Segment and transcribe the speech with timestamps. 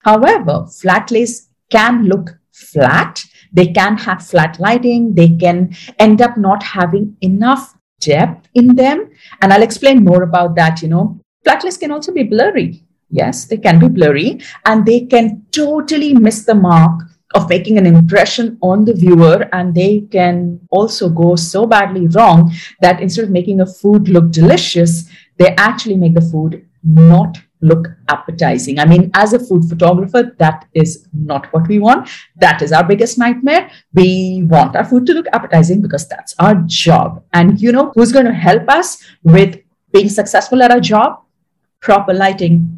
[0.00, 3.22] However, flat lays can look flat.
[3.52, 5.14] They can have flat lighting.
[5.14, 9.10] They can end up not having enough depth in them.
[9.40, 10.82] And I'll explain more about that.
[10.82, 12.84] You know, flat lays can also be blurry.
[13.10, 17.00] Yes, they can be blurry and they can totally miss the mark
[17.34, 22.52] of making an impression on the viewer and they can also go so badly wrong
[22.80, 27.88] that instead of making a food look delicious they actually make the food not look
[28.08, 28.78] appetizing.
[28.78, 32.08] I mean as a food photographer that is not what we want.
[32.36, 33.70] That is our biggest nightmare.
[33.94, 37.24] We want our food to look appetizing because that's our job.
[37.32, 39.60] And you know who's going to help us with
[39.92, 41.22] being successful at our job?
[41.80, 42.77] Proper lighting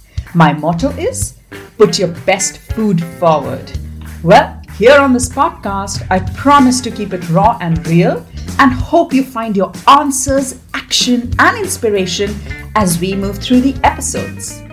[0.33, 1.33] My motto is
[1.77, 3.69] put your best food forward.
[4.23, 8.25] Well, here on this podcast, I promise to keep it raw and real
[8.57, 12.33] and hope you find your answers, action, and inspiration
[12.75, 14.63] as we move through the episodes.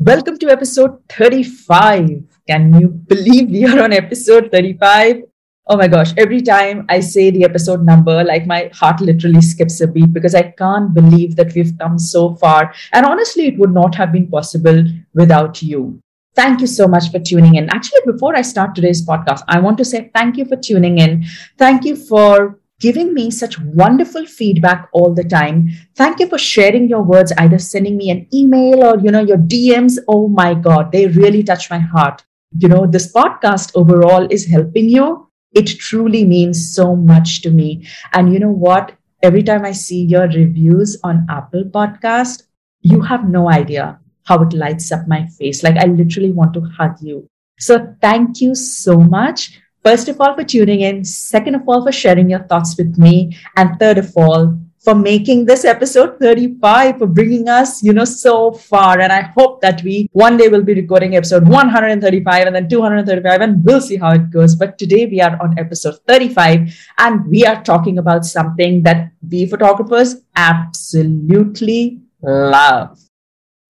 [0.00, 2.24] Welcome to episode 35.
[2.48, 5.29] Can you believe we are on episode 35?
[5.70, 9.80] Oh my gosh, every time I say the episode number, like my heart literally skips
[9.80, 12.74] a beat because I can't believe that we've come so far.
[12.92, 16.00] And honestly, it would not have been possible without you.
[16.34, 17.70] Thank you so much for tuning in.
[17.70, 21.24] Actually, before I start today's podcast, I want to say thank you for tuning in.
[21.56, 25.70] Thank you for giving me such wonderful feedback all the time.
[25.94, 29.38] Thank you for sharing your words, either sending me an email or, you know, your
[29.38, 29.98] DMs.
[30.08, 32.24] Oh my God, they really touch my heart.
[32.58, 37.86] You know, this podcast overall is helping you it truly means so much to me.
[38.12, 38.92] And you know what?
[39.22, 42.44] Every time I see your reviews on Apple Podcast,
[42.80, 45.62] you have no idea how it lights up my face.
[45.62, 47.26] Like I literally want to hug you.
[47.58, 49.60] So thank you so much.
[49.82, 51.04] First of all, for tuning in.
[51.04, 53.36] Second of all, for sharing your thoughts with me.
[53.56, 58.50] And third of all, for making this episode 35, for bringing us, you know, so
[58.50, 58.98] far.
[59.00, 63.40] And I hope that we one day will be recording episode 135 and then 235,
[63.42, 64.54] and we'll see how it goes.
[64.54, 69.44] But today we are on episode 35, and we are talking about something that we
[69.46, 72.98] photographers absolutely love.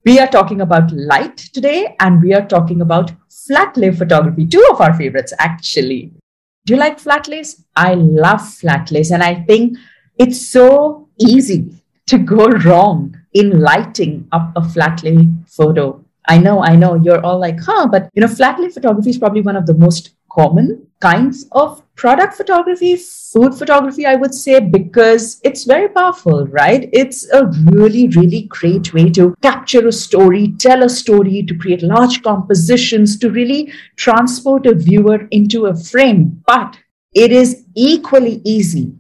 [0.05, 4.65] We are talking about light today, and we are talking about flat lay photography, two
[4.71, 6.13] of our favorites, actually.
[6.67, 7.65] Do you like flat lays?
[7.75, 9.77] I love flat lays, and I think
[10.21, 11.73] it's so easy
[12.07, 16.05] to go wrong in lighting up a flat lay photo.
[16.29, 19.19] I know, I know you're all like, huh, but you know, flat lay photography is
[19.19, 24.61] probably one of the most common kinds of product photography, food photography, I would say,
[24.61, 26.91] because it's very powerful, right?
[26.93, 31.83] It's a really, really great way to capture a story, tell a story, to create
[31.83, 36.43] large compositions, to really transport a viewer into a frame.
[36.47, 36.79] But
[37.15, 39.00] it is equally easy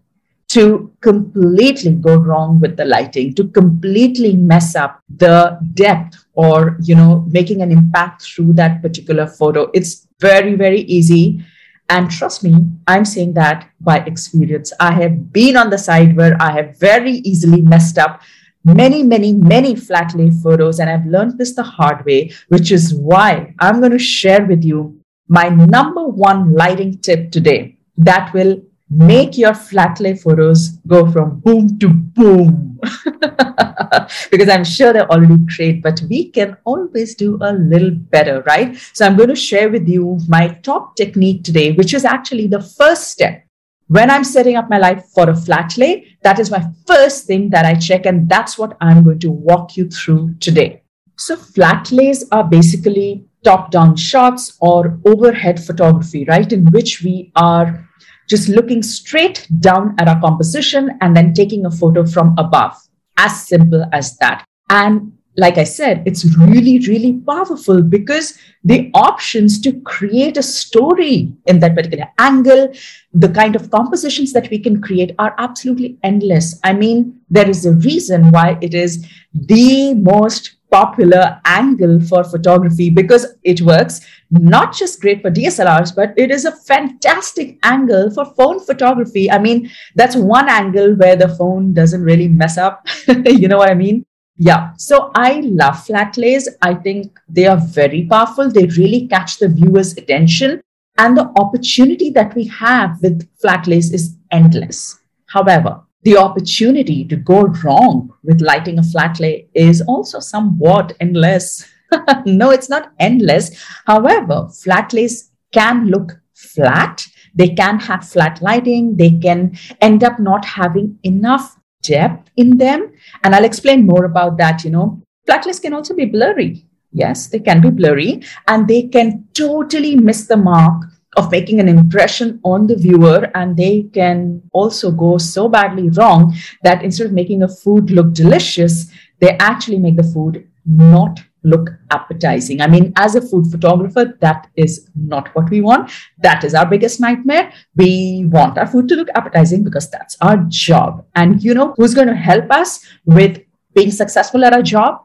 [0.50, 6.94] to completely go wrong with the lighting to completely mess up the depth or you
[6.94, 9.70] know making an impact through that particular photo.
[9.74, 11.44] It's very very easy.
[11.88, 12.54] And trust me
[12.86, 14.72] i'm saying that by experience.
[14.78, 18.22] I have been on the side where i have very easily messed up
[18.64, 22.92] many many many flat lay photos and i've learned this the hard way which is
[22.94, 28.60] why i'm going to share with you my number one lighting tip today that will
[28.90, 32.78] make your flat lay photos go from boom to boom.
[34.30, 38.76] because I'm sure they're already great, but we can always do a little better, right?
[38.92, 42.62] So I'm going to share with you my top technique today, which is actually the
[42.62, 43.44] first step.
[43.86, 47.50] When I'm setting up my life for a flat lay, that is my first thing
[47.50, 50.82] that I check, and that's what I'm going to walk you through today.
[51.18, 56.52] So, flat lays are basically top down shots or overhead photography, right?
[56.52, 57.89] In which we are
[58.30, 62.76] just looking straight down at our composition and then taking a photo from above.
[63.18, 64.44] As simple as that.
[64.70, 71.32] And like I said, it's really, really powerful because the options to create a story
[71.46, 72.72] in that particular angle,
[73.12, 76.60] the kind of compositions that we can create are absolutely endless.
[76.62, 82.90] I mean, there is a reason why it is the most popular angle for photography
[82.90, 84.00] because it works
[84.30, 89.30] not just great for DSLRs, but it is a fantastic angle for phone photography.
[89.30, 92.86] I mean, that's one angle where the phone doesn't really mess up.
[93.26, 94.04] you know what I mean?
[94.36, 94.72] Yeah.
[94.76, 96.48] So I love flat lays.
[96.62, 98.50] I think they are very powerful.
[98.50, 100.62] They really catch the viewer's attention.
[100.96, 104.98] And the opportunity that we have with flat lays is endless.
[105.26, 111.66] However, the opportunity to go wrong with lighting a flat lay is also somewhat endless.
[112.26, 113.50] no, it's not endless.
[113.86, 117.04] However, flat lays can look flat.
[117.34, 118.96] They can have flat lighting.
[118.96, 122.92] They can end up not having enough depth in them.
[123.22, 124.64] And I'll explain more about that.
[124.64, 126.64] You know, flat lays can also be blurry.
[126.92, 131.68] Yes, they can be blurry and they can totally miss the mark of making an
[131.68, 137.12] impression on the viewer and they can also go so badly wrong that instead of
[137.12, 138.90] making a food look delicious
[139.20, 142.60] they actually make the food not look appetizing.
[142.60, 145.90] I mean as a food photographer that is not what we want.
[146.18, 147.52] That is our biggest nightmare.
[147.76, 151.06] We want our food to look appetizing because that's our job.
[151.14, 153.40] And you know who's going to help us with
[153.74, 155.02] being successful at our job?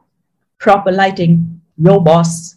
[0.58, 1.60] Proper lighting.
[1.78, 2.55] Your boss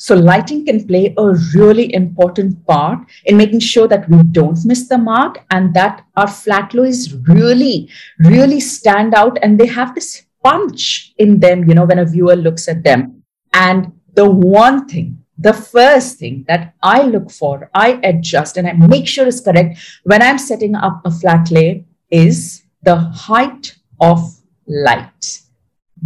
[0.00, 4.88] so lighting can play a really important part in making sure that we don't miss
[4.88, 7.86] the mark and that our flat lays really,
[8.18, 12.34] really stand out and they have this punch in them, you know, when a viewer
[12.34, 13.22] looks at them.
[13.52, 18.72] And the one thing, the first thing that I look for, I adjust and I
[18.72, 24.34] make sure is correct when I'm setting up a flat lay is the height of
[24.66, 25.42] light.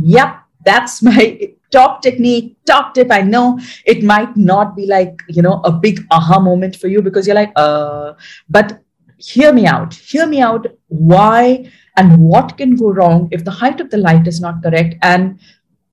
[0.01, 3.11] Yep, that's my top technique, top tip.
[3.11, 7.03] I know it might not be like, you know, a big aha moment for you
[7.03, 8.13] because you're like, uh,
[8.49, 8.81] but
[9.19, 9.95] hear me out.
[9.95, 10.67] Hear me out.
[10.89, 14.97] Why and what can go wrong if the height of the light is not correct?
[15.03, 15.41] And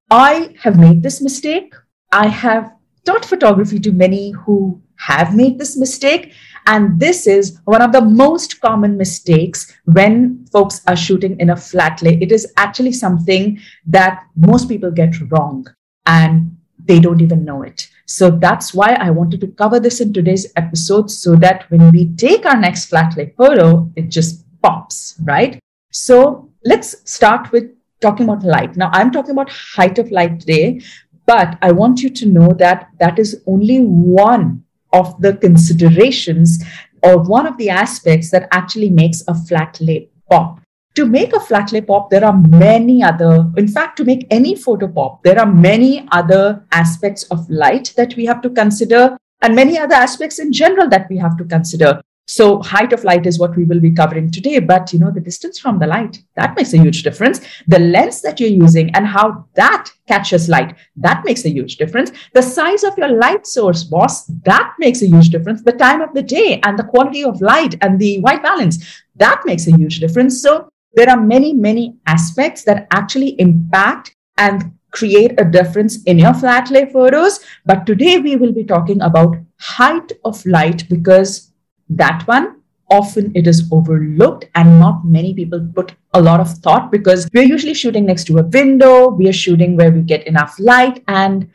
[0.09, 1.73] I have made this mistake.
[2.11, 2.71] I have
[3.05, 6.33] taught photography to many who have made this mistake.
[6.67, 11.55] And this is one of the most common mistakes when folks are shooting in a
[11.55, 12.17] flat lay.
[12.21, 15.67] It is actually something that most people get wrong
[16.05, 16.55] and
[16.85, 17.89] they don't even know it.
[18.05, 22.13] So that's why I wanted to cover this in today's episode so that when we
[22.15, 25.59] take our next flat lay photo, it just pops, right?
[25.91, 27.71] So let's start with
[28.01, 28.75] talking about light.
[28.75, 30.81] Now, I'm talking about height of light today,
[31.25, 34.63] but I want you to know that that is only one
[34.93, 36.63] of the considerations
[37.03, 40.59] or one of the aspects that actually makes a flat lay pop.
[40.95, 44.55] To make a flat lay pop, there are many other, in fact, to make any
[44.55, 49.55] photo pop, there are many other aspects of light that we have to consider and
[49.55, 52.01] many other aspects in general that we have to consider.
[52.27, 54.59] So height of light is what we will be covering today.
[54.59, 57.41] But you know, the distance from the light, that makes a huge difference.
[57.67, 62.11] The lens that you're using and how that catches light, that makes a huge difference.
[62.33, 65.61] The size of your light source, boss, that makes a huge difference.
[65.61, 69.41] The time of the day and the quality of light and the white balance, that
[69.45, 70.41] makes a huge difference.
[70.41, 76.33] So there are many, many aspects that actually impact and create a difference in your
[76.33, 77.39] flat lay photos.
[77.65, 81.50] But today we will be talking about height of light because
[81.95, 82.57] that one
[82.89, 87.51] often it is overlooked and not many people put a lot of thought because we're
[87.55, 91.49] usually shooting next to a window we are shooting where we get enough light and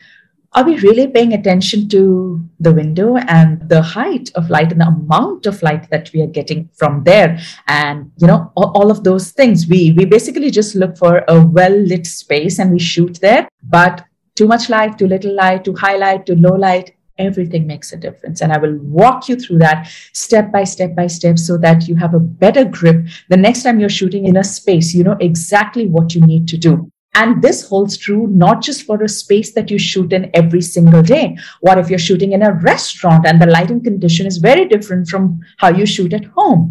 [0.56, 4.86] are we really paying attention to the window and the height of light and the
[4.86, 7.38] amount of light that we are getting from there?
[7.66, 9.66] And you know all, all of those things.
[9.68, 14.02] We we basically just look for a well lit space and we shoot there but
[14.34, 17.96] too much light too little light too high light too low light everything makes a
[17.96, 18.40] difference.
[18.40, 21.96] And I will walk you through that step by step by step so that you
[21.96, 24.94] have a better grip the next time you're shooting in a space.
[24.94, 26.90] You know exactly what you need to do.
[27.14, 31.02] And this holds true not just for a space that you shoot in every single
[31.02, 31.38] day.
[31.60, 35.40] What if you're shooting in a restaurant and the lighting condition is very different from
[35.56, 36.70] how you shoot at home?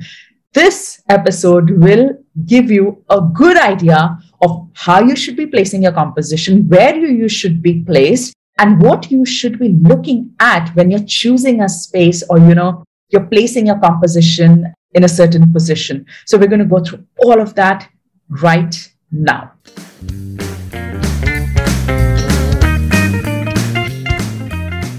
[0.54, 2.12] This episode will
[2.46, 7.08] give you a good idea of how you should be placing your composition, where you,
[7.08, 11.70] you should be placed, and what you should be looking at when you're choosing a
[11.70, 16.06] space or you know you're placing your composition in a certain position.
[16.26, 17.90] So we're going to go through all of that
[18.30, 19.52] right now.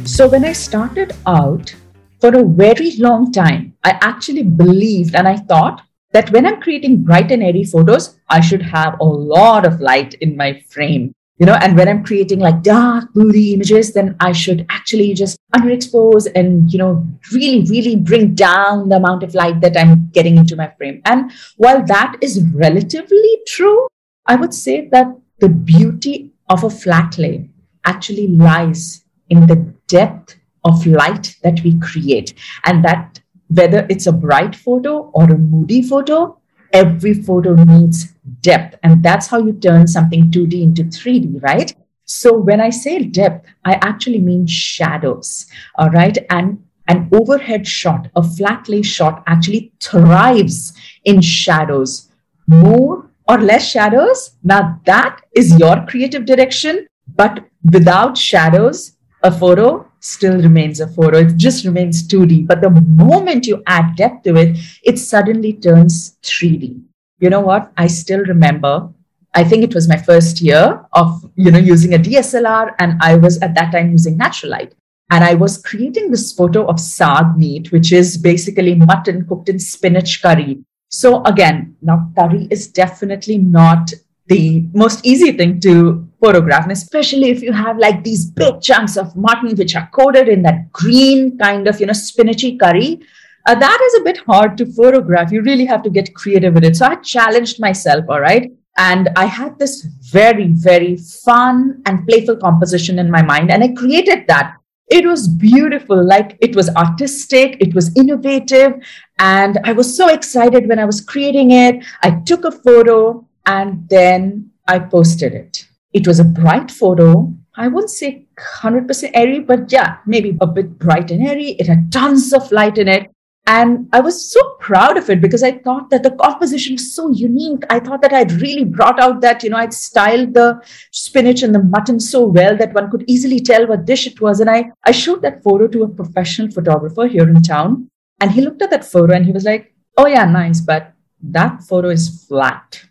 [0.04, 1.74] So when i started out
[2.20, 5.82] for a very long time i actually believed and i thought
[6.12, 10.14] that when i'm creating bright and airy photos i should have a lot of light
[10.14, 14.32] in my frame you know and when i'm creating like dark moody images then i
[14.32, 19.60] should actually just underexpose and you know really really bring down the amount of light
[19.60, 23.86] that i'm getting into my frame and while that is relatively true
[24.26, 25.06] i would say that
[25.40, 27.48] the beauty of a flat lay
[27.84, 29.56] actually lies in the
[29.88, 32.34] depth of light that we create.
[32.64, 36.38] And that whether it's a bright photo or a moody photo,
[36.72, 38.78] every photo needs depth.
[38.82, 41.74] And that's how you turn something 2D into 3D, right?
[42.04, 45.46] So when I say depth, I actually mean shadows.
[45.76, 46.16] All right.
[46.30, 50.72] And an overhead shot, a flat lay shot actually thrives
[51.04, 52.10] in shadows.
[52.46, 54.36] More or less shadows.
[54.44, 56.86] Now that is your creative direction.
[57.16, 61.18] But without shadows, a photo still remains a photo.
[61.18, 62.46] It just remains 2D.
[62.46, 66.85] But the moment you add depth to it, it suddenly turns 3D.
[67.18, 67.72] You know what?
[67.76, 68.88] I still remember.
[69.34, 73.16] I think it was my first year of you know using a DSLR, and I
[73.16, 74.74] was at that time using natural light.
[75.10, 79.58] And I was creating this photo of saag meat, which is basically mutton cooked in
[79.58, 80.64] spinach curry.
[80.88, 83.92] So again, now curry is definitely not
[84.26, 88.96] the most easy thing to photograph, and especially if you have like these big chunks
[88.96, 93.00] of mutton which are coated in that green kind of you know spinachy curry.
[93.46, 95.30] Uh, that is a bit hard to photograph.
[95.30, 96.76] You really have to get creative with it.
[96.76, 98.50] So I challenged myself, all right.
[98.76, 103.50] And I had this very, very fun and playful composition in my mind.
[103.50, 104.56] And I created that.
[104.88, 106.04] It was beautiful.
[106.04, 108.74] Like it was artistic, it was innovative.
[109.18, 111.84] And I was so excited when I was creating it.
[112.02, 115.66] I took a photo and then I posted it.
[115.92, 117.32] It was a bright photo.
[117.56, 118.26] I wouldn't say
[118.60, 121.50] 100% airy, but yeah, maybe a bit bright and airy.
[121.52, 123.10] It had tons of light in it.
[123.48, 127.10] And I was so proud of it because I thought that the composition was so
[127.10, 127.62] unique.
[127.70, 130.60] I thought that I'd really brought out that, you know, I'd styled the
[130.90, 134.40] spinach and the mutton so well that one could easily tell what dish it was.
[134.40, 137.88] And I, I showed that photo to a professional photographer here in town.
[138.20, 141.62] And he looked at that photo and he was like, oh, yeah, nice, but that
[141.62, 142.82] photo is flat.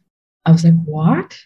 [0.45, 1.37] I was like, what?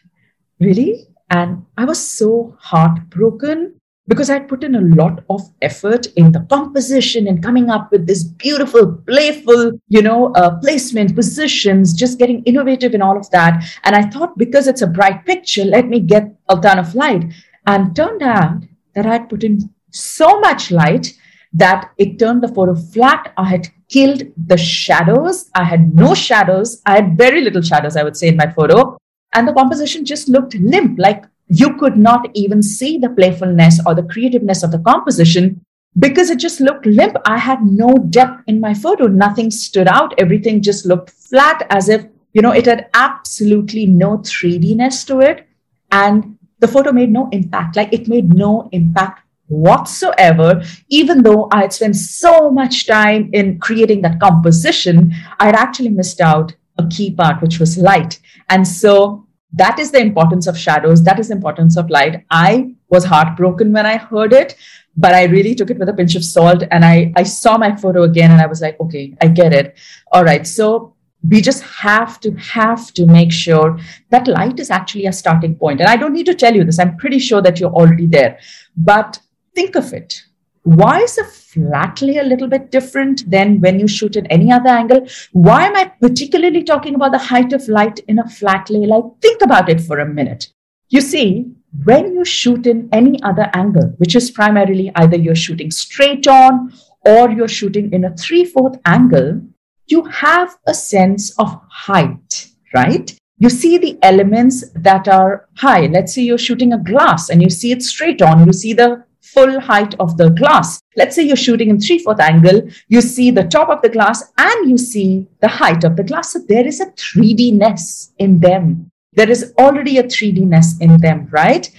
[0.59, 1.07] Really?
[1.31, 3.78] And I was so heartbroken
[4.09, 8.07] because I'd put in a lot of effort in the composition and coming up with
[8.07, 13.63] this beautiful, playful, you know, uh, placement, positions, just getting innovative in all of that.
[13.83, 17.31] And I thought because it's a bright picture, let me get a ton of light.
[17.67, 18.63] And turned out
[18.95, 21.15] that I'd put in so much light
[21.53, 23.31] that it turned the photo flat.
[23.37, 25.51] I had killed the shadows.
[25.53, 26.81] I had no shadows.
[26.87, 28.97] I had very little shadows, I would say, in my photo.
[29.35, 33.95] And the composition just looked limp, like you could not even see the playfulness or
[33.95, 35.61] the creativeness of the composition
[35.97, 37.17] because it just looked limp.
[37.25, 39.07] I had no depth in my photo.
[39.07, 40.13] Nothing stood out.
[40.19, 45.47] Everything just looked flat as if, you know, it had absolutely no 3D-ness to it.
[45.91, 47.75] And the photo made no impact.
[47.75, 53.59] Like it made no impact whatsoever, even though I had spent so much time in
[53.59, 58.19] creating that composition, I had actually missed out a key part, which was light.
[58.49, 61.03] And so that is the importance of shadows.
[61.03, 62.25] That is the importance of light.
[62.29, 64.55] I was heartbroken when I heard it,
[64.95, 66.63] but I really took it with a pinch of salt.
[66.71, 69.77] And I, I saw my photo again and I was like, okay, I get it.
[70.11, 70.45] All right.
[70.45, 70.93] So
[71.27, 73.77] we just have to have to make sure
[74.09, 75.81] that light is actually a starting point.
[75.81, 76.79] And I don't need to tell you this.
[76.79, 78.39] I'm pretty sure that you're already there.
[78.77, 79.19] But
[79.55, 80.23] think of it.
[80.63, 84.51] Why is a flat lay a little bit different than when you shoot at any
[84.51, 85.07] other angle?
[85.31, 88.85] Why am I particularly talking about the height of light in a flat lay?
[88.85, 90.49] Like, think about it for a minute.
[90.89, 91.51] You see,
[91.85, 96.73] when you shoot in any other angle, which is primarily either you're shooting straight on
[97.05, 99.41] or you're shooting in a three fourth angle,
[99.87, 103.15] you have a sense of height, right?
[103.37, 105.87] You see the elements that are high.
[105.87, 108.45] Let's say you're shooting a glass and you see it straight on.
[108.45, 110.81] You see the full height of the glass.
[110.95, 114.31] Let's say you're shooting in three fourth angle, you see the top of the glass
[114.37, 116.33] and you see the height of the glass.
[116.33, 118.91] So there is a 3D-ness in them.
[119.13, 121.69] There is already a 3D-ness in them, right?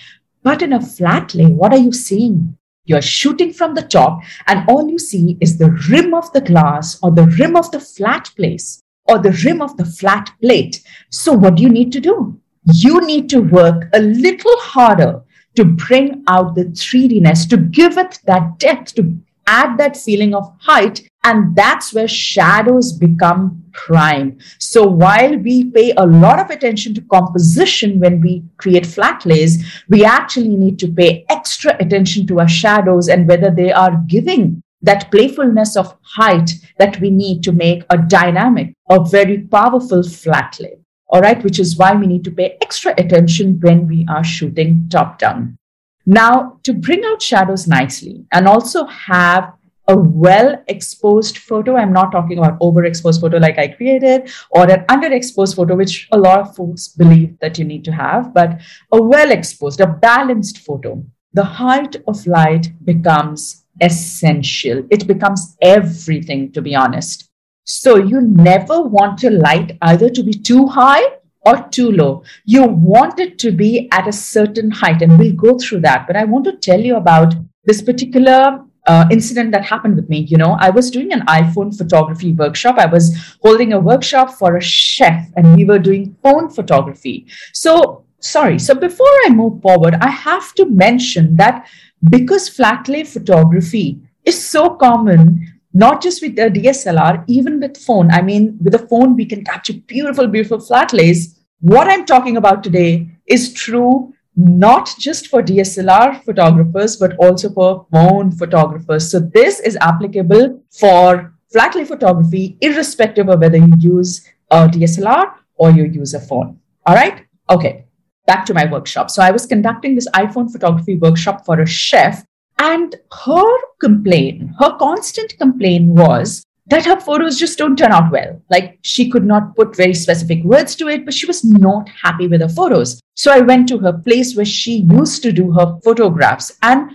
[0.43, 2.57] But in a flat lay, what are you seeing?
[2.85, 6.99] You're shooting from the top, and all you see is the rim of the glass
[7.03, 10.83] or the rim of the flat place or the rim of the flat plate.
[11.11, 12.41] So, what do you need to do?
[12.73, 15.23] You need to work a little harder
[15.57, 19.17] to bring out the 3D-ness, to give it that depth, to
[19.47, 21.09] add that feeling of height.
[21.25, 24.39] And that's where shadows become prime.
[24.59, 29.83] So while we pay a lot of attention to composition when we create flat lays,
[29.89, 34.63] we actually need to pay extra attention to our shadows and whether they are giving
[34.83, 40.57] that playfulness of height that we need to make a dynamic, a very powerful flat
[40.59, 40.81] lay
[41.11, 44.89] all right, which is why we need to pay extra attention when we are shooting
[44.89, 45.59] top down.
[46.07, 49.53] Now, to bring out shadows nicely and also have
[49.89, 51.77] a well exposed photo.
[51.77, 56.19] I'm not talking about overexposed photo like I created or an underexposed photo, which a
[56.19, 58.61] lot of folks believe that you need to have, but
[58.93, 61.05] a well exposed, a balanced photo.
[61.33, 64.85] The height of light becomes essential.
[64.91, 67.30] It becomes everything, to be honest.
[67.71, 71.05] So you never want your light either to be too high
[71.43, 72.25] or too low.
[72.45, 76.09] You want it to be at a certain height, and we'll go through that.
[76.09, 77.33] But I want to tell you about
[77.65, 80.19] this particular uh, incident that happened with me.
[80.19, 82.77] You know, I was doing an iPhone photography workshop.
[82.77, 87.27] I was holding a workshop for a chef, and we were doing phone photography.
[87.53, 88.59] So, sorry.
[88.59, 91.69] So, before I move forward, I have to mention that
[92.11, 98.11] because flat lay photography is so common not just with a DSLR, even with phone.
[98.11, 101.39] I mean, with a phone, we can capture beautiful, beautiful flat lays.
[101.61, 107.87] What I'm talking about today is true not just for DSLR photographers, but also for
[107.93, 109.11] phone photographers.
[109.11, 115.35] So this is applicable for flat lay photography, irrespective of whether you use a DSLR
[115.57, 116.59] or you use a phone.
[116.87, 117.27] All right.
[117.51, 117.85] Okay.
[118.27, 119.11] Back to my workshop.
[119.11, 122.25] So I was conducting this iPhone photography workshop for a chef
[122.61, 128.41] and her complaint, her constant complaint was that her photos just don't turn out well.
[128.51, 132.27] Like she could not put very specific words to it, but she was not happy
[132.27, 133.01] with her photos.
[133.15, 136.59] So I went to her place where she used to do her photographs.
[136.63, 136.91] And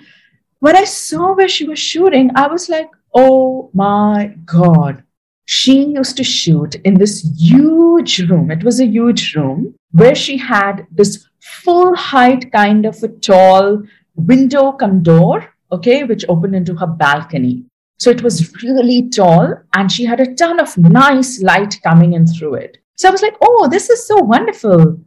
[0.60, 5.04] when I saw where she was shooting, I was like, oh my God.
[5.46, 8.52] She used to shoot in this huge room.
[8.52, 13.82] It was a huge room where she had this full height kind of a tall
[14.16, 17.66] window come door okay, which opened into her balcony.
[17.98, 22.28] So it was really tall and she had a ton of nice light coming in
[22.28, 22.78] through it.
[22.96, 25.00] So I was like, oh, this is so wonderful.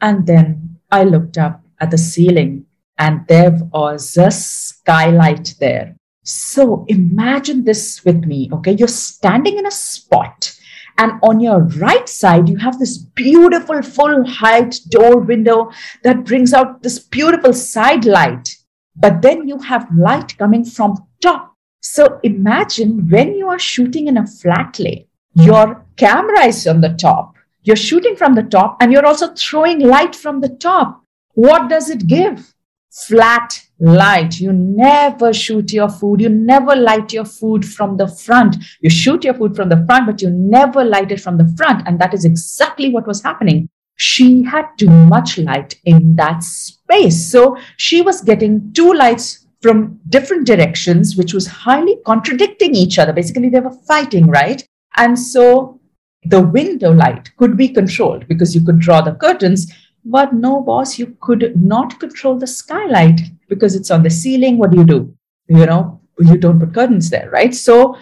[0.00, 2.66] And then I looked up at the ceiling
[2.98, 5.96] and there was a skylight there.
[6.24, 8.72] So imagine this with me, okay?
[8.72, 10.56] You're standing in a spot
[10.98, 15.70] and on your right side, you have this beautiful full height door window
[16.02, 18.56] that brings out this beautiful side light
[18.96, 21.54] but then you have light coming from top.
[21.80, 26.90] So imagine when you are shooting in a flat lay, your camera is on the
[26.90, 27.34] top.
[27.62, 31.02] You're shooting from the top and you're also throwing light from the top.
[31.34, 32.54] What does it give?
[32.90, 34.38] Flat light.
[34.38, 36.20] You never shoot your food.
[36.20, 38.56] You never light your food from the front.
[38.80, 41.86] You shoot your food from the front, but you never light it from the front.
[41.86, 43.68] And that is exactly what was happening
[44.02, 47.30] she had too much light in that space.
[47.30, 53.12] So she was getting two lights from different directions, which was highly contradicting each other.
[53.12, 54.66] Basically, they were fighting, right?
[54.96, 55.80] And so
[56.24, 59.72] the window light could be controlled because you could draw the curtains.
[60.04, 64.58] But no, boss, you could not control the skylight because it's on the ceiling.
[64.58, 65.14] What do you do?
[65.46, 67.54] You know, you don't put curtains there, right?
[67.54, 67.96] So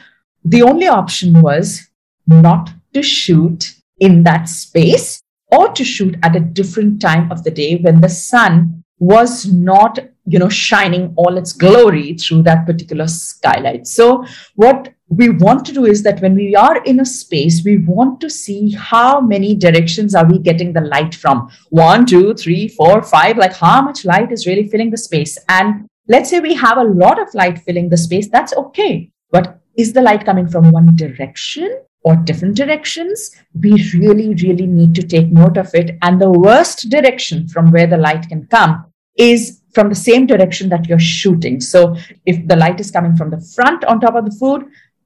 [0.47, 1.91] the only option was
[2.27, 5.20] not to shoot in that space
[5.51, 9.99] or to shoot at a different time of the day when the sun was not
[10.27, 13.87] you know shining all its glory through that particular skylight.
[13.87, 17.79] So what we want to do is that when we are in a space we
[17.79, 21.51] want to see how many directions are we getting the light from.
[21.71, 25.39] One two three four five like how much light is really filling the space.
[25.49, 29.11] And let's say we have a lot of light filling the space that's okay.
[29.31, 34.95] But is the light coming from one direction or different directions, we really, really need
[34.95, 35.99] to take note of it.
[36.03, 38.87] And the worst direction from where the light can come
[39.17, 41.61] is from the same direction that you're shooting.
[41.61, 44.65] So if the light is coming from the front on top of the food,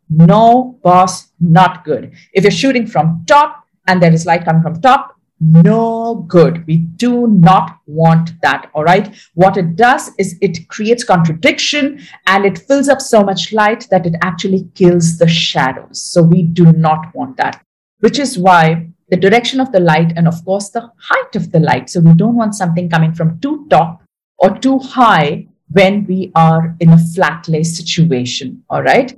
[0.08, 2.12] no, boss, not good.
[2.32, 6.66] If you're shooting from top and there is light coming from top, no good.
[6.66, 8.70] We do not want that.
[8.74, 9.14] All right.
[9.34, 14.06] What it does is it creates contradiction and it fills up so much light that
[14.06, 16.02] it actually kills the shadows.
[16.02, 17.64] So we do not want that,
[18.00, 21.60] which is why the direction of the light and, of course, the height of the
[21.60, 21.90] light.
[21.90, 24.02] So we don't want something coming from too top
[24.38, 28.62] or too high when we are in a flat lay situation.
[28.70, 29.16] All right.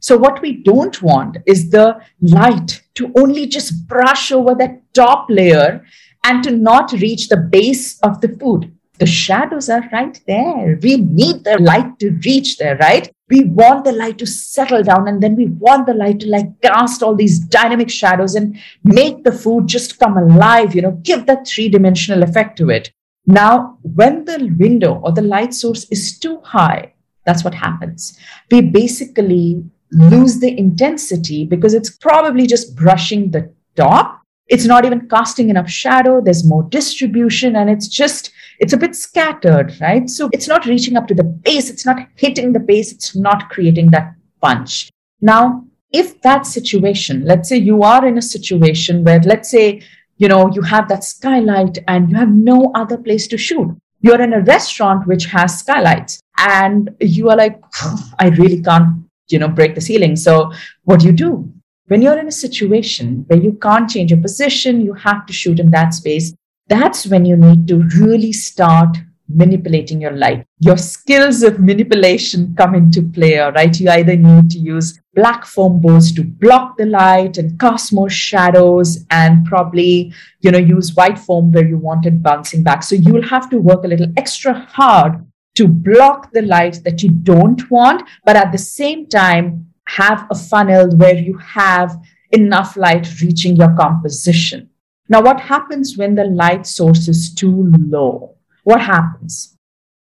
[0.00, 5.26] So, what we don't want is the light to only just brush over that top
[5.28, 5.84] layer
[6.24, 8.72] and to not reach the base of the food.
[8.98, 10.78] The shadows are right there.
[10.82, 13.12] We need the light to reach there, right?
[13.28, 16.60] We want the light to settle down and then we want the light to like
[16.62, 21.26] cast all these dynamic shadows and make the food just come alive, you know, give
[21.26, 22.90] that three dimensional effect to it.
[23.26, 26.94] Now, when the window or the light source is too high,
[27.26, 28.18] that's what happens.
[28.50, 34.22] We basically lose the intensity because it's probably just brushing the top.
[34.48, 36.20] It's not even casting enough shadow.
[36.20, 40.08] There's more distribution and it's just, it's a bit scattered, right?
[40.08, 41.68] So it's not reaching up to the base.
[41.68, 42.92] It's not hitting the base.
[42.92, 44.90] It's not creating that punch.
[45.20, 49.82] Now, if that situation, let's say you are in a situation where, let's say,
[50.18, 53.76] you know, you have that skylight and you have no other place to shoot.
[54.00, 57.60] You're in a restaurant which has skylights and you are like,
[58.18, 60.16] I really can't, you know, break the ceiling.
[60.16, 60.52] So
[60.84, 61.52] what do you do?
[61.88, 65.60] When you're in a situation where you can't change your position, you have to shoot
[65.60, 66.34] in that space,
[66.68, 68.96] that's when you need to really start
[69.28, 70.44] manipulating your light.
[70.60, 73.78] Your skills of manipulation come into play, right?
[73.78, 78.10] You either need to use black foam boards to block the light and cast more
[78.10, 82.82] shadows and probably, you know, use white foam where you want it bouncing back.
[82.82, 85.24] So you'll have to work a little extra hard
[85.56, 90.34] to block the light that you don't want, but at the same time, have a
[90.34, 91.96] funnel where you have
[92.32, 94.68] enough light reaching your composition.
[95.08, 98.36] Now, what happens when the light source is too low?
[98.66, 99.56] what happens?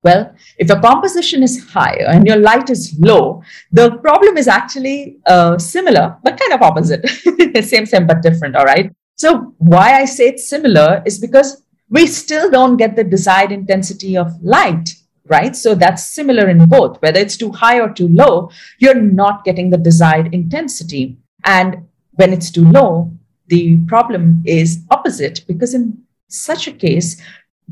[0.02, 5.18] Well, if your composition is higher and your light is low, the problem is actually
[5.26, 7.06] uh, similar, but kind of opposite.
[7.66, 8.56] same, same, but different.
[8.56, 8.92] All right.
[9.18, 14.16] So, why I say it's similar is because we still don't get the desired intensity
[14.16, 14.90] of light,
[15.28, 15.56] right?
[15.56, 17.02] So, that's similar in both.
[17.02, 21.18] Whether it's too high or too low, you're not getting the desired intensity.
[21.44, 23.12] And when it's too low,
[23.48, 27.22] the problem is opposite because in such a case,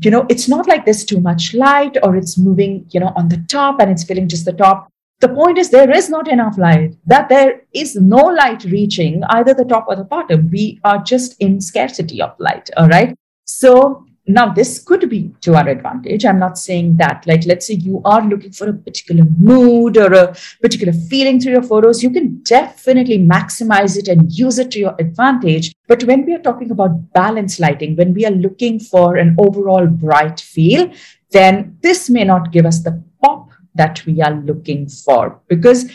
[0.00, 3.28] you know, it's not like there's too much light or it's moving, you know, on
[3.28, 4.88] the top and it's filling just the top.
[5.20, 9.54] The point is there is not enough light, that there is no light reaching either
[9.54, 10.50] the top or the bottom.
[10.50, 12.68] We are just in scarcity of light.
[12.76, 13.14] All right.
[13.46, 16.24] So now, this could be to our advantage.
[16.24, 17.26] I'm not saying that.
[17.26, 21.52] Like, let's say you are looking for a particular mood or a particular feeling through
[21.52, 25.74] your photos, you can definitely maximize it and use it to your advantage.
[25.88, 29.86] But when we are talking about balance lighting, when we are looking for an overall
[29.86, 30.90] bright feel,
[31.30, 35.38] then this may not give us the pop that we are looking for.
[35.48, 35.92] Because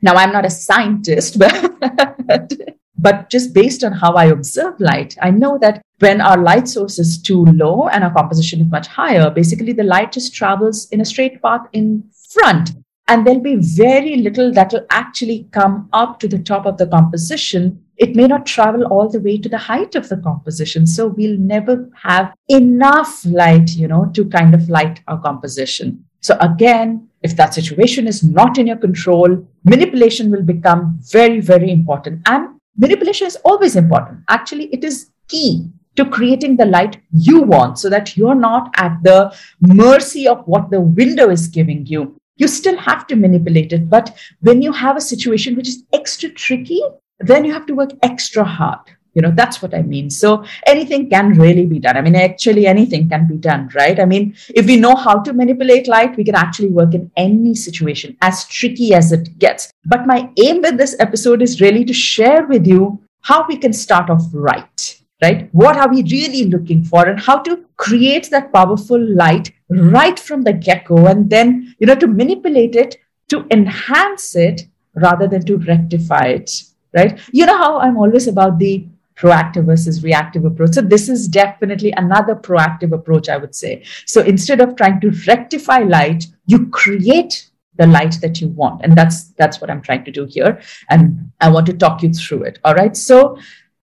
[0.00, 2.52] now I'm not a scientist, but
[2.98, 6.98] but just based on how I observe light, I know that when our light source
[6.98, 11.00] is too low and our composition is much higher, basically the light just travels in
[11.00, 12.70] a straight path in front.
[13.08, 16.88] And there'll be very little that will actually come up to the top of the
[16.88, 17.82] composition.
[17.96, 20.86] It may not travel all the way to the height of the composition.
[20.86, 26.04] So we'll never have enough light, you know, to kind of light our composition.
[26.20, 31.70] So again, if that situation is not in your control, manipulation will become very, very
[31.70, 32.22] important.
[32.26, 34.24] And manipulation is always important.
[34.28, 39.02] Actually, it is key to creating the light you want so that you're not at
[39.02, 42.16] the mercy of what the window is giving you.
[42.36, 43.88] You still have to manipulate it.
[43.88, 46.82] But when you have a situation which is extra tricky,
[47.20, 48.80] then you have to work extra hard.
[49.14, 50.10] You know, that's what I mean.
[50.10, 51.96] So anything can really be done.
[51.96, 53.98] I mean, actually, anything can be done, right?
[53.98, 57.54] I mean, if we know how to manipulate light, we can actually work in any
[57.54, 59.70] situation, as tricky as it gets.
[59.86, 63.72] But my aim with this episode is really to share with you how we can
[63.72, 65.48] start off right, right?
[65.52, 70.42] What are we really looking for and how to create that powerful light right from
[70.42, 72.96] the get go and then, you know, to manipulate it,
[73.28, 76.62] to enhance it rather than to rectify it,
[76.94, 77.18] right?
[77.32, 80.74] You know how I'm always about the proactive versus reactive approach.
[80.74, 83.82] So this is definitely another proactive approach, I would say.
[84.04, 88.82] So instead of trying to rectify light, you create the light that you want.
[88.82, 90.60] And that's that's what I'm trying to do here.
[90.90, 92.58] And I want to talk you through it.
[92.64, 92.96] All right.
[92.96, 93.38] So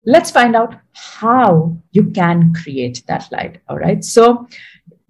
[0.05, 3.59] let's find out how you can create that light.
[3.67, 4.03] All right.
[4.03, 4.47] So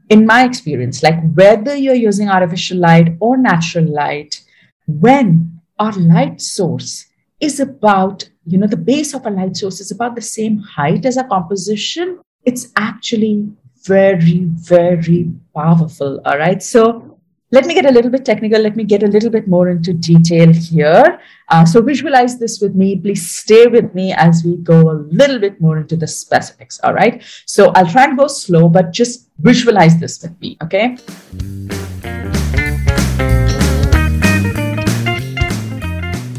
[0.09, 4.41] in my experience, like whether you're using artificial light or natural light,
[4.87, 7.05] when our light source
[7.39, 11.05] is about you know, the base of a light source is about the same height
[11.05, 13.47] as a composition, it's actually
[13.83, 16.19] very, very powerful.
[16.25, 16.61] All right.
[16.61, 17.18] So
[17.51, 18.61] let me get a little bit technical.
[18.61, 21.19] Let me get a little bit more into detail here.
[21.47, 22.95] Uh, so visualize this with me.
[22.95, 26.79] Please stay with me as we go a little bit more into the specifics.
[26.83, 27.23] All right.
[27.47, 30.57] So I'll try and go slow, but just visualize this with me.
[30.61, 30.97] Okay.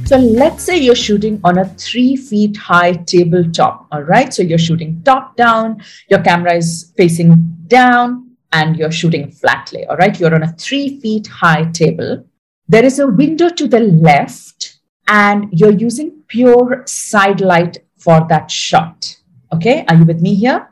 [0.06, 3.88] So let's say you're shooting on a three feet high tabletop.
[3.90, 4.32] All right.
[4.32, 7.34] So you're shooting top down, your camera is facing
[7.66, 9.84] down, and you're shooting flat lay.
[9.86, 10.18] All right.
[10.18, 12.24] You're on a three feet high table.
[12.68, 18.50] There is a window to the left, and you're using pure side light for that
[18.50, 19.16] shot.
[19.52, 19.84] Okay.
[19.88, 20.70] Are you with me here?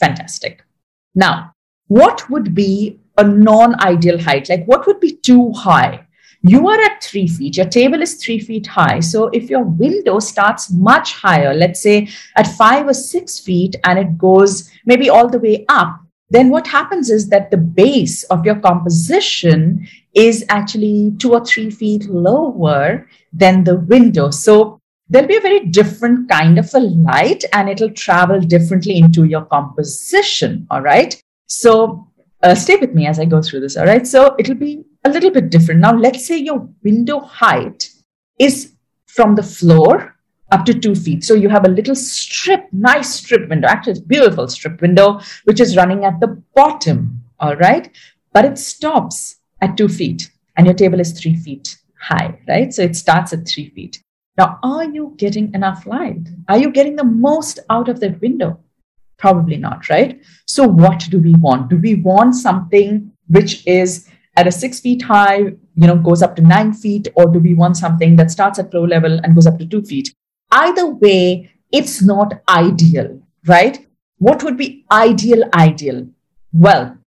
[0.00, 0.64] Fantastic.
[1.14, 1.54] Now,
[1.88, 4.48] what would be a non ideal height?
[4.48, 6.06] Like, what would be too high?
[6.44, 8.98] You are at three feet, your table is three feet high.
[8.98, 13.96] So if your window starts much higher, let's say at five or six feet, and
[13.96, 16.00] it goes maybe all the way up,
[16.32, 21.70] then what happens is that the base of your composition is actually two or three
[21.70, 24.30] feet lower than the window.
[24.30, 29.24] So there'll be a very different kind of a light and it'll travel differently into
[29.24, 30.66] your composition.
[30.70, 31.22] All right.
[31.48, 32.08] So
[32.42, 33.76] uh, stay with me as I go through this.
[33.76, 34.06] All right.
[34.06, 35.80] So it'll be a little bit different.
[35.80, 37.90] Now, let's say your window height
[38.38, 38.72] is
[39.06, 40.11] from the floor
[40.52, 41.24] up to two feet.
[41.24, 45.76] So you have a little strip, nice strip window, actually, beautiful strip window, which is
[45.76, 47.22] running at the bottom.
[47.40, 47.90] All right.
[48.32, 52.72] But it stops at two feet and your table is three feet high, right?
[52.72, 54.02] So it starts at three feet.
[54.36, 56.28] Now, are you getting enough light?
[56.48, 58.60] Are you getting the most out of that window?
[59.18, 60.20] Probably not, right?
[60.46, 61.68] So, what do we want?
[61.68, 66.34] Do we want something which is at a six feet high, you know, goes up
[66.36, 69.46] to nine feet, or do we want something that starts at floor level and goes
[69.46, 70.12] up to two feet?
[70.52, 73.86] Either way, it's not ideal, right?
[74.18, 75.44] What would be ideal?
[75.54, 76.08] Ideal.
[76.52, 76.98] Well,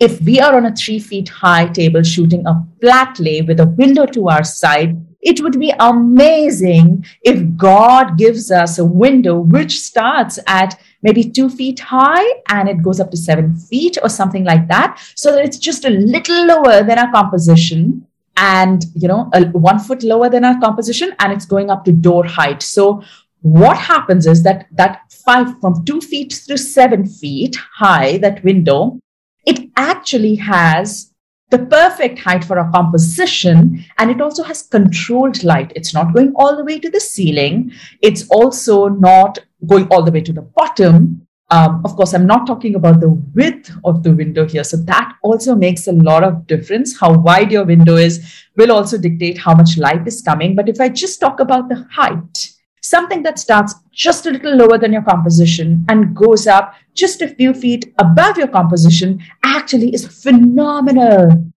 [0.00, 3.66] if we are on a three feet high table shooting a flat lay with a
[3.66, 9.80] window to our side, it would be amazing if God gives us a window which
[9.80, 14.44] starts at maybe two feet high and it goes up to seven feet or something
[14.44, 15.02] like that.
[15.14, 18.05] So that it's just a little lower than our composition
[18.36, 21.92] and, you know, a, one foot lower than our composition and it's going up to
[21.92, 22.62] door height.
[22.62, 23.02] So
[23.42, 28.98] what happens is that that five from two feet to seven feet high, that window,
[29.46, 31.12] it actually has
[31.50, 35.72] the perfect height for a composition and it also has controlled light.
[35.76, 37.72] It's not going all the way to the ceiling.
[38.02, 42.46] It's also not going all the way to the bottom um, of course i'm not
[42.46, 46.46] talking about the width of the window here so that also makes a lot of
[46.46, 50.68] difference how wide your window is will also dictate how much light is coming but
[50.68, 52.56] if i just talk about the height
[52.86, 57.28] something that starts just a little lower than your composition and goes up just a
[57.28, 61.52] few feet above your composition actually is phenomenal.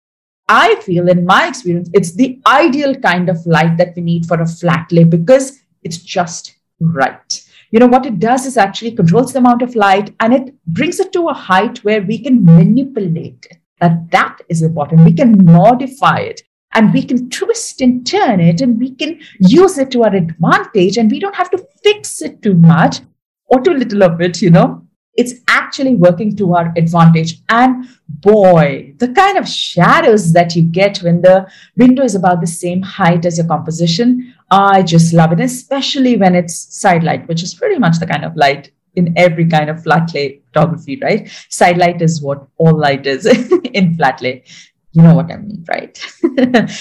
[0.47, 4.41] I feel, in my experience, it's the ideal kind of light that we need for
[4.41, 7.48] a flat lay because it's just right.
[7.71, 10.99] You know, what it does is actually controls the amount of light and it brings
[10.99, 13.57] it to a height where we can manipulate it.
[13.79, 15.05] That that is important.
[15.05, 16.41] We can modify it
[16.73, 20.97] and we can twist and turn it and we can use it to our advantage
[20.97, 23.01] and we don't have to fix it too much
[23.45, 24.85] or too little of it, you know.
[25.15, 27.41] It's actually working to our advantage.
[27.49, 32.47] And boy, the kind of shadows that you get when the window is about the
[32.47, 37.43] same height as your composition, I just love it, especially when it's side light, which
[37.43, 41.29] is pretty much the kind of light in every kind of flat lay photography, right?
[41.49, 43.25] Side light is what all light is
[43.73, 44.43] in flat lay.
[44.91, 45.97] You know what I mean, right?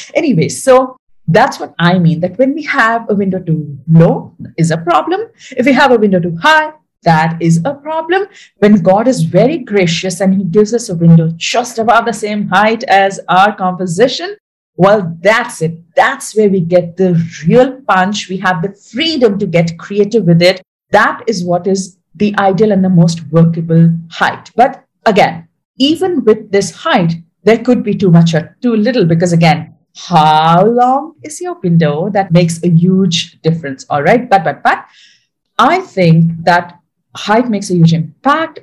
[0.14, 4.70] anyway, so that's what I mean that when we have a window too low is
[4.70, 5.20] a problem.
[5.50, 8.26] If we have a window too high, that is a problem.
[8.58, 12.48] When God is very gracious and He gives us a window just about the same
[12.48, 14.36] height as our composition,
[14.78, 15.74] well, that's it.
[15.96, 18.28] That's where we get the real punch.
[18.28, 20.62] We have the freedom to get creative with it.
[20.92, 24.52] That is what is the ideal and the most workable height.
[24.54, 27.12] But again, even with this height,
[27.42, 32.08] there could be too much or too little because again how long is your window
[32.10, 34.84] that makes a huge difference all right but but but
[35.58, 36.78] i think that
[37.16, 38.60] height makes a huge impact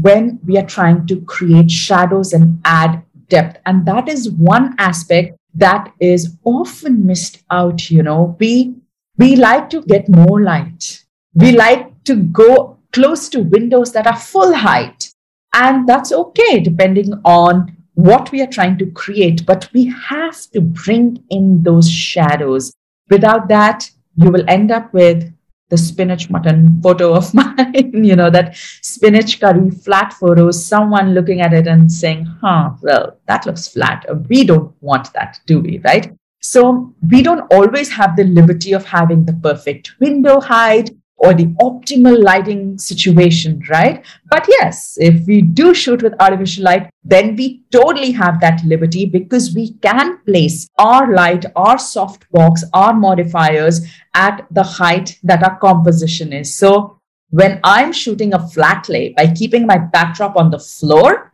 [0.00, 5.36] when we are trying to create shadows and add depth and that is one aspect
[5.54, 8.36] that is often missed out you know.
[8.38, 8.76] We
[9.16, 11.04] we like to get more light.
[11.34, 15.10] We like to go close to windows that are full height.
[15.52, 20.60] And that's okay depending on what we are trying to create, but we have to
[20.60, 22.72] bring in those shadows.
[23.08, 25.32] Without that, you will end up with
[25.70, 31.40] the spinach mutton photo of mine, you know, that spinach curry flat photo, someone looking
[31.40, 34.04] at it and saying, huh, well, that looks flat.
[34.08, 35.78] Uh, we don't want that, do we?
[35.78, 36.12] Right?
[36.40, 40.90] So we don't always have the liberty of having the perfect window height
[41.24, 44.04] or the optimal lighting situation, right?
[44.30, 49.06] But yes, if we do shoot with artificial light, then we totally have that liberty
[49.06, 53.80] because we can place our light, our softbox, our modifiers
[54.14, 56.54] at the height that our composition is.
[56.54, 61.32] So when I'm shooting a flat lay by keeping my backdrop on the floor,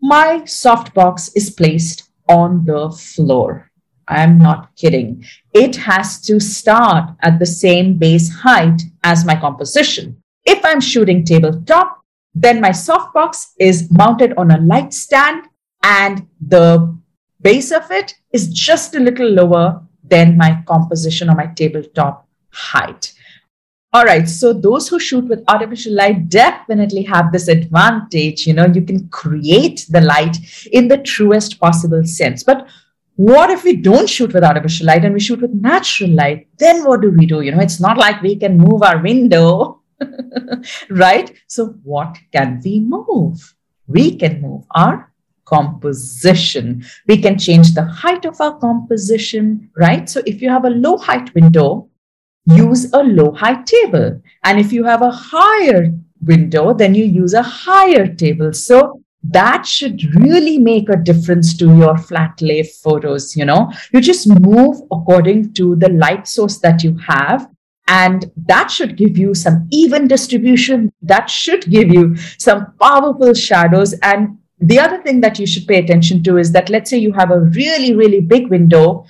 [0.00, 3.71] my softbox is placed on the floor.
[4.08, 5.24] I'm not kidding.
[5.52, 10.22] It has to start at the same base height as my composition.
[10.44, 12.02] If I'm shooting tabletop,
[12.34, 15.46] then my softbox is mounted on a light stand
[15.82, 16.96] and the
[17.40, 23.12] base of it is just a little lower than my composition or my tabletop height.
[23.94, 24.26] All right.
[24.26, 28.46] So those who shoot with artificial light definitely have this advantage.
[28.46, 30.38] You know, you can create the light
[30.72, 32.42] in the truest possible sense.
[32.42, 32.68] But
[33.22, 36.48] what if we don't shoot with artificial light and we shoot with natural light?
[36.58, 37.40] Then what do we do?
[37.40, 39.80] You know, it's not like we can move our window,
[40.90, 41.32] right?
[41.46, 43.54] So what can we move?
[43.86, 45.12] We can move our
[45.44, 46.84] composition.
[47.06, 50.08] We can change the height of our composition, right?
[50.08, 51.88] So if you have a low height window,
[52.46, 54.20] use a low height table.
[54.42, 58.52] And if you have a higher window, then you use a higher table.
[58.52, 63.36] So that should really make a difference to your flat lay photos.
[63.36, 67.48] You know, you just move according to the light source that you have.
[67.88, 70.92] And that should give you some even distribution.
[71.02, 73.92] That should give you some powerful shadows.
[74.02, 77.12] And the other thing that you should pay attention to is that let's say you
[77.12, 79.04] have a really, really big window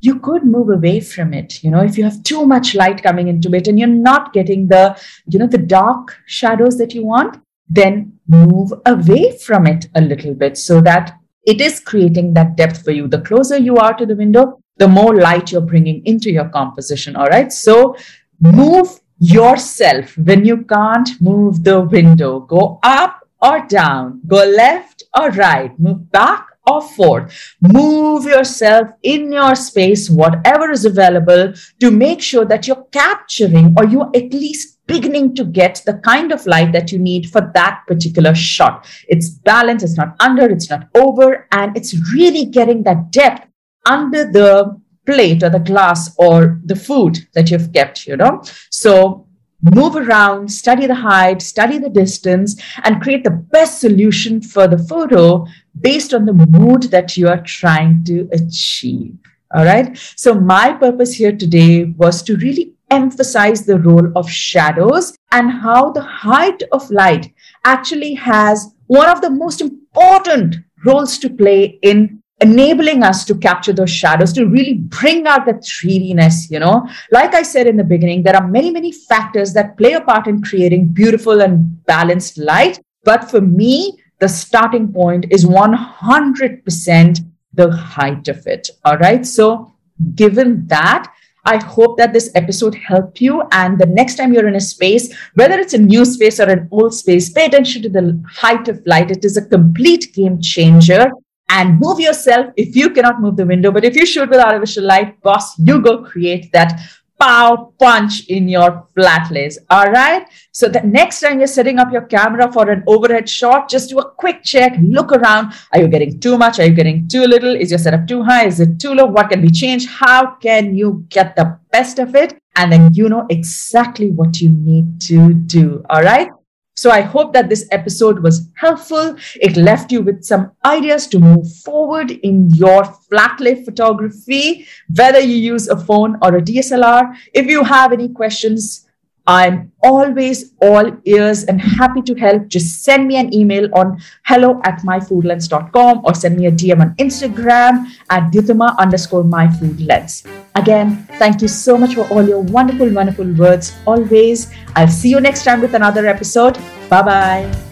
[0.00, 3.28] you could move away from it you know if you have too much light coming
[3.28, 4.82] into it and you're not getting the
[5.26, 10.34] you know the dark shadows that you want then move away from it a little
[10.34, 13.06] bit so that it is creating that depth for you.
[13.06, 17.16] The closer you are to the window the more light you're bringing into your composition
[17.16, 17.52] all right?
[17.52, 17.96] So
[18.40, 20.16] move yourself.
[20.18, 26.10] When you can't move the window go up or down go left or right move
[26.10, 27.54] back or forth.
[27.60, 33.84] Move yourself in your space, whatever is available, to make sure that you're capturing or
[33.84, 37.82] you're at least beginning to get the kind of light that you need for that
[37.86, 38.86] particular shot.
[39.08, 43.48] It's balanced, it's not under, it's not over, and it's really getting that depth
[43.86, 48.42] under the plate or the glass or the food that you've kept, you know.
[48.70, 49.26] So
[49.62, 54.78] move around, study the height, study the distance, and create the best solution for the
[54.78, 55.46] photo
[55.80, 59.16] based on the mood that you are trying to achieve.
[59.54, 59.96] All right.
[60.16, 65.90] So, my purpose here today was to really emphasize the role of shadows and how
[65.92, 67.32] the height of light
[67.64, 73.72] actually has one of the most important roles to play in enabling us to capture
[73.72, 76.86] those shadows to really bring out the 3dness you know.
[77.10, 80.26] Like i said in the beginning there are many many factors that play a part
[80.26, 82.80] in creating beautiful and balanced light.
[83.04, 87.18] But for me the starting point is 100%
[87.52, 88.70] the height of it.
[88.84, 89.24] All right?
[89.26, 89.72] So
[90.14, 91.12] given that
[91.44, 93.42] I hope that this episode helped you.
[93.52, 96.68] And the next time you're in a space, whether it's a new space or an
[96.70, 99.10] old space, pay attention to the height of light.
[99.10, 101.10] It is a complete game changer
[101.50, 103.70] and move yourself if you cannot move the window.
[103.70, 106.80] But if you shoot with artificial light, boss, you go create that
[107.18, 109.58] pow punch in your flat lays.
[109.70, 110.26] All right.
[110.52, 113.98] So the next time you're setting up your camera for an overhead shot, just do
[113.98, 115.54] a quick check, look around.
[115.72, 116.58] Are you getting too much?
[116.60, 117.54] Are you getting too little?
[117.54, 118.46] Is your setup too high?
[118.46, 119.06] Is it too low?
[119.06, 119.88] What can be changed?
[119.88, 122.38] How can you get the best of it?
[122.56, 125.84] And then you know exactly what you need to do.
[125.90, 126.30] All right.
[126.76, 129.16] So I hope that this episode was helpful.
[129.36, 135.20] It left you with some ideas to move forward in your flat lay photography, whether
[135.20, 137.16] you use a phone or a DSLR.
[137.32, 138.83] If you have any questions,
[139.26, 142.48] I'm always all ears and happy to help.
[142.48, 146.94] Just send me an email on hello at myfoodlens.com or send me a DM on
[146.96, 150.26] Instagram at Dhyutima underscore myfoodlens.
[150.54, 154.52] Again, thank you so much for all your wonderful, wonderful words always.
[154.76, 156.58] I'll see you next time with another episode.
[156.90, 157.63] Bye bye.